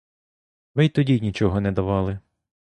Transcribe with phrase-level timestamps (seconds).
[0.75, 2.19] Ви й тоді нічого не давали.